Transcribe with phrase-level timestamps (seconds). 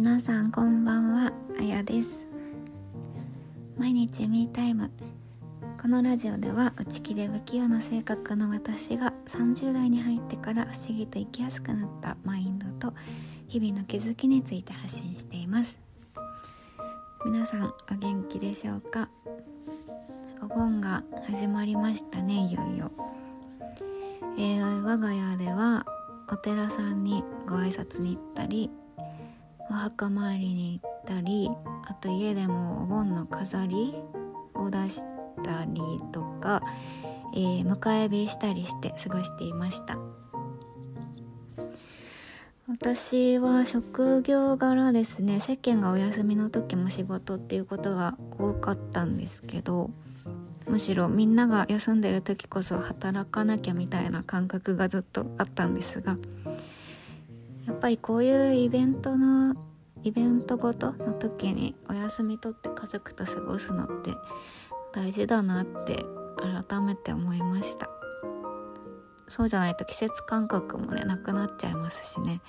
[0.00, 2.24] 皆さんこんばんはあやです。
[3.76, 4.92] 毎日ミータイム。
[5.82, 12.94] このラジオでは内気で不器用な性格の私が30代に入ってから不思議と生きやすくなったマインドと
[13.48, 15.76] 日々の気づきについて発信しています。
[17.24, 19.10] 皆さんお元気でしょうか？
[20.40, 22.92] お盆が始まりましたねいよいよ、
[24.38, 25.84] えー、我が家では
[26.30, 28.70] お寺さんにご挨拶に行ったり
[29.70, 31.50] お墓参りに行ったり
[31.86, 33.94] あと家でもお盆の飾り
[34.54, 35.02] を出し
[35.44, 35.80] たり
[36.12, 36.62] とか、
[37.34, 39.98] えー、迎え火したりして過ごしていました。
[42.70, 49.90] 私は職業柄ですね世間がお休みの時も仕事っていうことが多かったんですけど
[50.68, 56.18] むしろみんなが休んでる時こそ働かなきゃみたいな感覚がずっとあったんですが
[57.68, 59.54] やっぱりこういうイベントの
[60.02, 64.10] イベントごとの時にお休み取って家族と過ごすのって
[64.94, 66.06] 大事だなって
[66.66, 67.90] 改めて思いました。
[69.28, 72.40] そうじゃないと季節感覚もねなくなっちゃいますしね。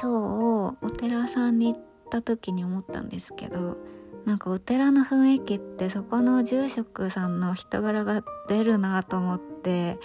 [0.00, 3.76] 今日お寺さんに行った時に思ったんですけど
[4.24, 9.98] なんかお寺の雰囲気ってそこの住職さんの人柄が出るなと思って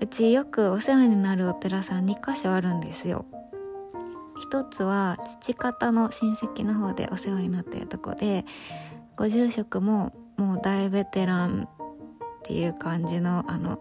[0.00, 3.26] うちよくお世話になるお寺さん2箇所あるんですよ。
[4.40, 8.46] 一つは父方の親戚の方でお世話になっているとこで
[9.14, 13.78] ご住職ももう大ベテランっていう感じのあの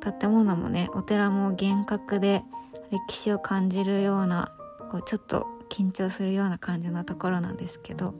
[0.00, 2.42] 建物もねお寺も厳格で
[2.90, 4.50] 歴史を感じるような
[4.90, 8.14] こうちょっと緊張するような感じのところなんですけど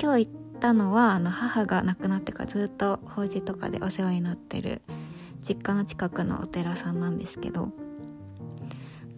[0.00, 4.82] 今日行ったのはあの母が亡くなってからずっと法事とかでお世話になってる
[5.46, 7.70] 実家の近くのお寺さんなんですけど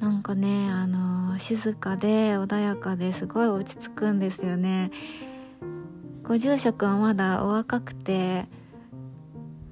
[0.00, 4.90] なんかねあの静かで穏やかですごい落ち着くんですよね。
[6.22, 8.46] ご住職はまだお若くて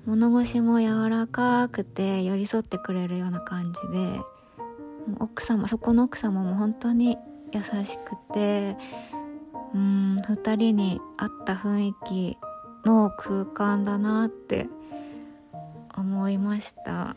[0.07, 4.21] 物腰も柔らかくて寄り添ってくれるような感じで
[5.19, 7.19] 奥様そこの奥様も本当に
[7.53, 8.77] 優しくて
[9.75, 12.39] うん2人に合った雰囲気
[12.85, 14.69] の空間だなって
[15.97, 17.17] 思いました。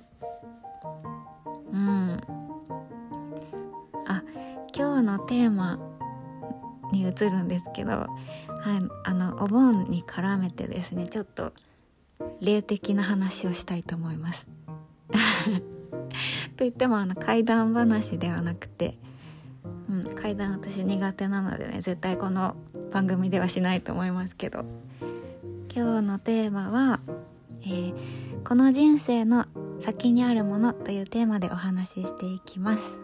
[1.72, 2.22] うん。
[4.08, 4.24] あ
[4.76, 5.80] 今日のテーマ
[6.92, 8.10] に移るんですけど、はい、
[9.04, 11.54] あのお盆に絡めてですねちょっと
[12.42, 14.48] 霊的な話をしたいと思います。
[16.58, 18.98] と言ってもあの怪談話ではなくて、
[19.90, 22.56] うん、怪談私苦手なのでね絶対この
[22.92, 24.66] 番組ではしないと思いますけど
[25.74, 27.00] 今日のテーマは、
[27.62, 27.94] えー、
[28.48, 29.46] この人生の
[29.82, 32.98] 先にあるものというテーマでお話ししていきます。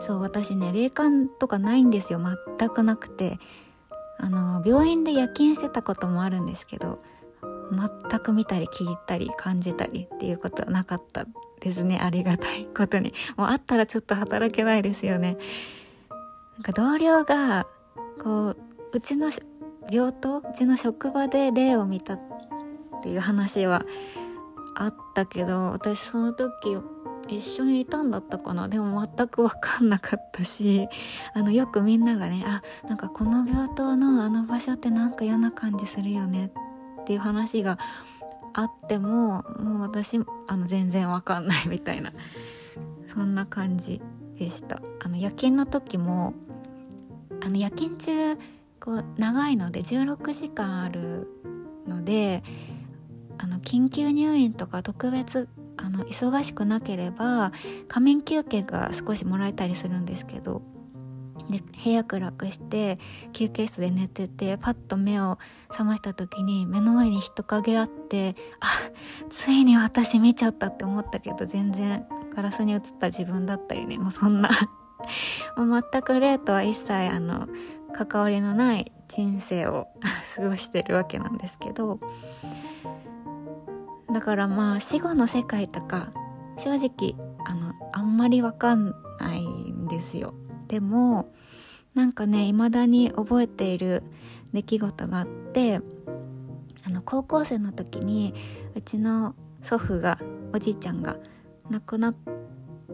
[0.00, 2.20] そう私ね霊感とかないんですよ。
[2.58, 3.38] 全くなくて。
[4.18, 7.02] あの病院で夜勤してたこともあるんですけど
[7.72, 11.26] 全く見たり聞いたり感じたりっていうことはなかった
[11.60, 11.98] ですね。
[12.00, 13.14] ありがたいことに。
[13.38, 15.38] もうあったらちょっと働けないですよね。
[16.56, 17.66] なんか同僚が
[18.22, 18.56] こう
[18.92, 19.30] うちの
[19.90, 22.20] 病棟うちの職場で霊を見たっ
[23.02, 23.84] ていう話は
[24.74, 26.76] あったけど私その時
[27.28, 28.68] 一緒にいたんだったかな。
[28.68, 30.88] でも全く分かんなかったし
[31.34, 36.46] あのよくみんながねあなんかこの病棟のあの場所ってなんか嫌な感じするよね
[37.00, 37.78] っていう話が
[38.54, 42.12] あってももう私あの全然わかんないみたいな。
[43.14, 44.00] そんな感じ
[44.38, 44.80] でした。
[45.04, 46.34] あの夜勤の時も
[47.44, 48.36] あの夜勤中
[48.80, 51.28] こう長いので16時間ある
[51.86, 52.42] ので
[53.42, 57.52] あの緊急入院とか特別あの忙しくなければ
[57.88, 60.62] 仮眠休憩が少しもらえたりするんですけど
[61.50, 62.98] で部屋暗くして
[63.32, 65.38] 休憩室で寝ててパッと目を
[65.70, 68.66] 覚ました時に目の前に人影あってあ
[69.28, 74.50] ついに私見ちゃったって思ったけど全然ガラスに映った自分だったりねもうそんな。
[75.56, 77.48] もう全く霊とは一切あの
[77.92, 79.88] 関わりのない人生を
[80.36, 81.98] 過ごしてるわけなんですけど
[84.12, 86.10] だからまあ死後の世界とか
[86.58, 87.14] 正直
[87.46, 90.34] あのあんまりわかんないんですよ。
[90.68, 91.32] でも
[91.94, 94.02] なんかね未だに覚えている
[94.52, 95.80] 出来事があって
[96.84, 98.34] あの高校生の時に
[98.74, 100.18] うちの祖父が
[100.54, 101.18] おじいちゃんが
[101.70, 102.14] 亡くなっ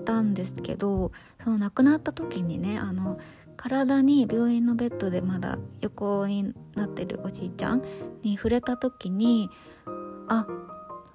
[0.05, 1.12] たんですけど
[1.43, 3.19] その亡くなった時にねあの
[3.56, 7.82] 体に病院のベッドでまだ横になってるおじいちゃん
[8.23, 9.50] に触れた時に
[10.29, 10.47] あ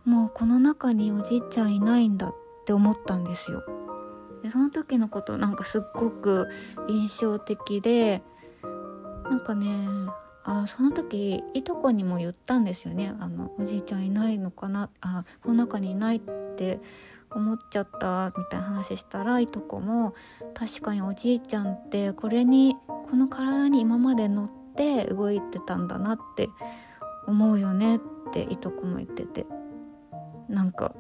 [0.06, 2.36] もうこの中におじいちゃんいないんだっ
[2.66, 3.64] て思ったんですよ。
[4.42, 6.48] でその時のことなんかすっごく
[6.88, 8.22] 印象的で
[9.30, 9.68] なんかね
[10.44, 13.16] あその時いとこにも言ったんですよね。
[13.20, 16.22] あのおじいちゃんいないのかなあこの中にいないっ
[16.58, 16.82] て
[17.32, 20.14] 思っちゃったみたいな話したらいとこも
[20.54, 22.76] 確かにおじいちゃんってこれに
[23.10, 26.50] この体に今まで乗って動いてたんだなって
[27.26, 28.00] 思うよねっ
[28.34, 29.46] ていとこも言ってて。
[30.50, 30.96] なんか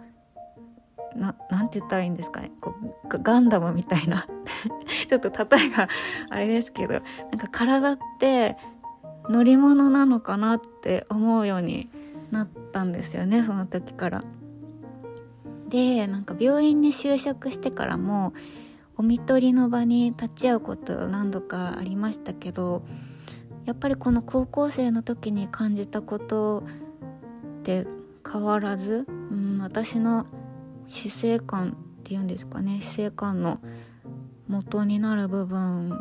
[1.15, 4.25] ななんて言ったらいいんですかねこうガンダムみたいな
[5.07, 5.87] ちょっと例えが
[6.29, 7.01] あれですけどなん
[7.37, 8.57] か体って
[9.29, 11.89] 乗り物なのかなって思うように
[12.31, 14.21] なったんですよねその時から。
[15.69, 18.33] でなんか病院に就職してからも
[18.95, 22.83] お見取りの場に立ち会うこと何度かありましたけど
[23.65, 26.63] やっぱりこの高校生の時に感じたこと
[27.61, 27.87] って
[28.33, 30.25] 変わらず、うん、私の
[30.87, 33.59] 死生観っていうんですかね死生観の
[34.47, 35.97] 元になる部分っ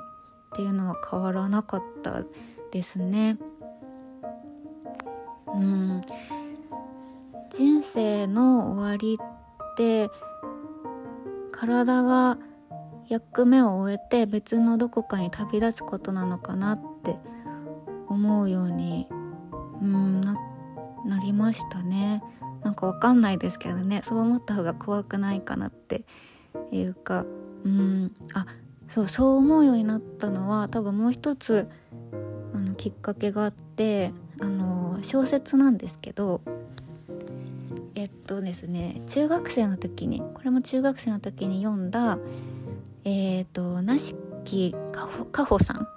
[0.57, 2.25] ていうのは変わらなかった
[2.73, 3.39] ですね。
[5.55, 6.01] うん
[7.51, 10.11] 人生の終わりって
[11.51, 12.39] 体が
[13.09, 17.19] 役目を終えて別のどこかに旅立つことなのかなって
[18.09, 19.07] 思うように
[19.83, 20.35] うんな
[21.05, 22.23] なりましたね。
[22.63, 24.03] なんかわかんないですけどね。
[24.05, 26.05] そう思った方が怖くないかなって
[26.71, 27.27] いうか。
[27.65, 28.13] うん。
[28.35, 28.47] あ
[28.93, 31.67] そうそう思うようになったのは多分もう一つ
[32.53, 36.43] あのきっかけがあってあの小説なんですけど
[37.95, 42.19] えっとですね中学生の時にこれも中学生の時に読んだ
[43.05, 44.15] えっ、となし
[44.45, 45.89] きかほさん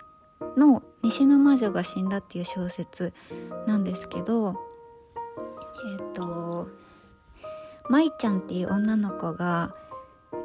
[0.58, 3.14] の「西の魔女が死んだ」っていう小説
[3.68, 4.56] なんですけど
[5.94, 6.68] えっ、ー、と
[7.90, 9.76] 舞ちゃんっていう女の子が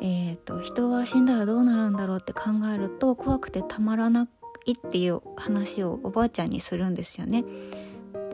[0.03, 2.43] えーと、人は死んだらどうなるんだろうって考
[2.75, 4.27] えると怖くてたまらな
[4.65, 7.45] いっていう話をおばあちゃんにするんですよね。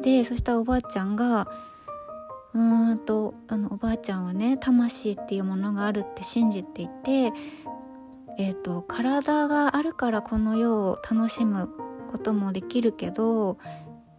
[0.03, 1.49] でそしたらおばあちゃんが
[2.55, 7.33] うーんとあのおばあちゃんはね魂っていうものがあるって信じていて、
[8.39, 11.69] えーと、体があるからこの世を楽しむ
[12.11, 13.59] こともできるけど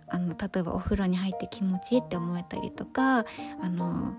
[0.09, 4.13] あの例えばお風呂に入って気持ちいいって思えたりとかあの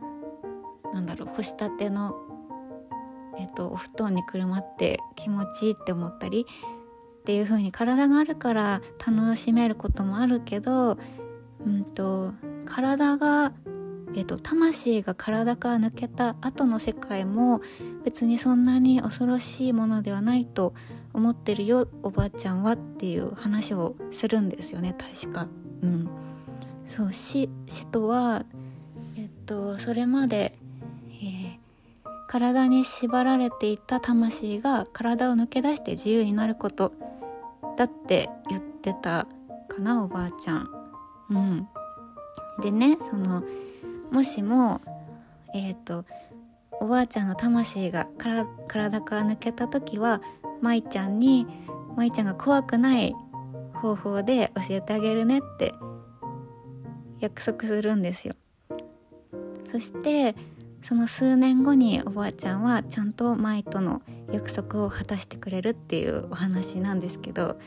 [0.93, 2.15] なんだろう干したての、
[3.39, 6.47] えーと、お布団にくるまって気持ちいいって思ったり
[7.21, 10.97] っていう風に体があるから楽しめることもあるけど、
[11.65, 12.33] うんと
[12.65, 13.53] 体が
[14.15, 17.61] えーと、魂が体から抜けた後の世界も
[18.05, 20.73] 別にそんなに恐ろしいものではないと
[21.13, 25.47] 思ってるよおばあちゃんはっていう話をするんですよね確か。
[25.83, 26.09] うん、
[26.87, 28.45] そう死死とは、
[29.17, 30.59] えっと、それまで、
[31.11, 31.59] えー、
[32.27, 36.93] 体に縛られていた魂が体を抜け出して自由になること
[37.77, 39.27] だって言ってた
[39.69, 40.69] かなおばあちゃん。
[41.31, 41.69] うん、
[42.63, 43.45] でねその
[44.11, 44.81] もしも
[45.55, 46.05] えっ、ー、と
[46.81, 48.45] おばあちゃんの魂が体
[49.01, 50.23] から抜けた時は
[50.63, 51.47] 舞ちゃんに
[51.97, 53.15] 舞ちゃんが怖くない
[53.79, 55.75] 方法で教えてあげるねって
[57.21, 58.35] 約束するんですよ。
[59.73, 60.35] そして
[60.83, 67.59] その数年後におばあちゃんはちゃんと舞との約束を果たしてくれるっていうお話なんですけど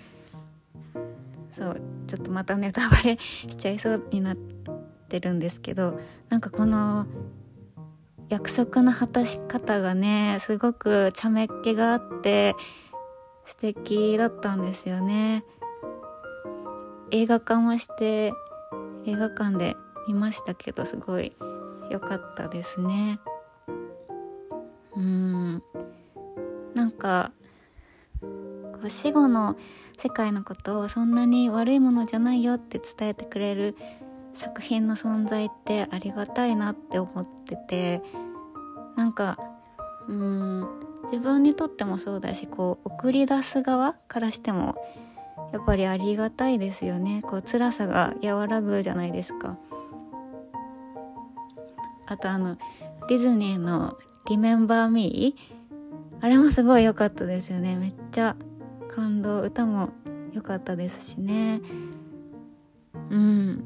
[1.52, 4.38] そうちょっとまたネタバレしちゃいそうになっ
[5.10, 6.00] てるんですけど
[6.30, 7.06] なんかこの
[8.30, 12.56] 約束の果たし方がねすごく茶目っ気があって
[13.46, 15.44] 素敵だったんですよね。
[17.12, 18.34] 映画化もして
[19.06, 19.76] 映画館で
[20.08, 21.34] 見ましたけどすごい
[21.90, 23.20] 良かったですね。
[24.96, 25.64] うん。
[26.74, 27.32] なんか
[28.22, 28.28] こ
[28.86, 29.58] う死後の
[29.98, 33.76] 世界のことをそんなに悪いものじゃないよって伝えてくれる
[34.34, 38.02] 作品の存在ってありがたいなって思ってて
[38.96, 39.38] なんか
[40.08, 44.76] うん自分にとってもそうだしこう送り出す側からしても
[45.52, 47.22] やっぱりありがたいですよね。
[47.22, 49.58] こう辛さが和らぐじゃないですか。
[52.08, 52.58] あとあの
[53.08, 53.98] ディズニーの
[54.30, 55.52] 「リメンバー・ミー」
[56.24, 57.76] あれもすごい良かったですよね。
[57.76, 58.36] めっちゃ
[58.96, 59.42] 感動。
[59.42, 59.90] 歌も
[60.34, 61.62] 良かったですしね。
[63.10, 63.64] うん。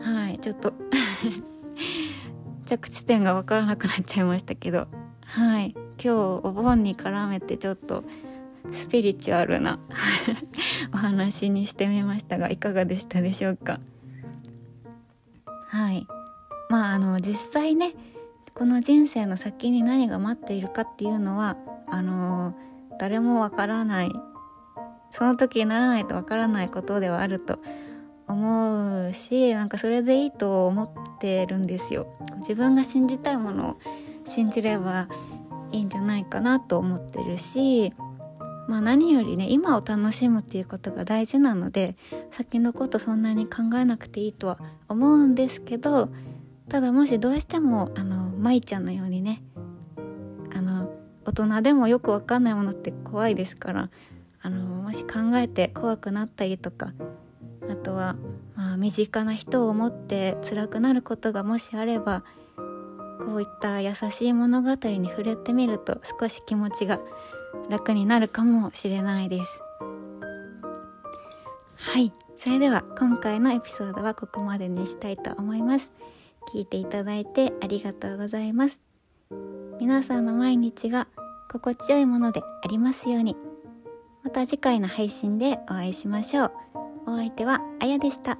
[0.00, 0.38] はい。
[0.38, 0.72] ちょっと。
[2.64, 4.88] 着地点が分からなくなっちゃいましたけど。
[5.26, 5.74] はい。
[5.74, 8.02] 今日お盆に絡めてちょっと
[8.72, 9.78] スピリチュアルな
[10.92, 13.80] お話にしてみましたがいかがでしたでしょうか？
[15.68, 16.06] はい。
[16.68, 17.94] まああの実際ね
[18.54, 21.56] この人生の先に何が待っているかっていうのは
[21.88, 22.54] あの
[22.98, 24.12] 誰もわからない。
[25.12, 27.58] その時にならないとわからないことではあると
[28.28, 32.06] 思うしなんかそれでいいと思ってるんですよ。
[32.38, 33.78] 自分が信じたいものを
[34.24, 35.08] 信じれば
[35.72, 37.92] いいんじゃないかなと思ってるし
[38.70, 41.96] まあ何よりね今を楽しむっていうことが大事なので
[42.30, 46.08] 先のことそんなに考えなくていいとは思うんですけど
[46.68, 49.42] ただもしどうしてもあの舞ちゃんのようにね
[50.54, 50.88] あの
[51.24, 53.90] 大人でもよくわかんないものって怖いですから
[54.40, 56.92] あのもし考えて怖くなったりとか
[57.68, 58.14] あとは、
[58.54, 62.22] まあ、身近な人を思って辛くなることがもしあれば
[63.20, 67.00] こういった優しい物語に触れてみると少し気持ちが
[67.68, 69.62] 楽になるかもしれないです。
[71.76, 72.12] はい。
[72.38, 75.90] それでは今回のエピソードはここまでにしたいと思います。
[76.54, 78.78] 聞いていただいてありがとうございます。
[79.78, 81.06] 皆さんの毎日が
[81.50, 83.36] 心地よいものでありますように。
[84.22, 86.52] また次回の配信でお会いしましょう。
[87.06, 88.38] お相手はあやでした。